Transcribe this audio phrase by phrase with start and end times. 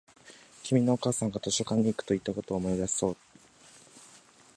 [0.63, 3.19] 君のお母さんが図書館に行くと言ったことを思い出したそうだ